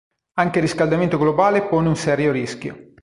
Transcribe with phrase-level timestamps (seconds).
[0.39, 2.93] Anche il riscaldamento globale pone un serio rischio.